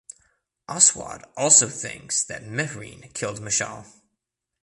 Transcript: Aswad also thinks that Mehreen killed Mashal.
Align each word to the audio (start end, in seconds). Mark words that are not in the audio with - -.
Aswad 0.67 1.23
also 1.37 1.69
thinks 1.69 2.23
that 2.23 2.43
Mehreen 2.43 3.13
killed 3.13 3.39
Mashal. 3.39 3.85